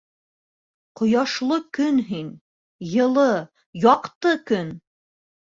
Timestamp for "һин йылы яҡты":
2.09-4.37